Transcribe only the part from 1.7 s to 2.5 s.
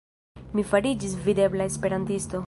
esperantisto.